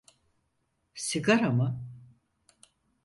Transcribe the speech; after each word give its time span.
Sigara 0.95 1.49
mı? 1.49 1.85